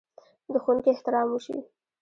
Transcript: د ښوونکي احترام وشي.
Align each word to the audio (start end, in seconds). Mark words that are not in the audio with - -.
د 0.51 0.53
ښوونکي 0.63 0.89
احترام 0.93 1.27
وشي. 1.31 1.57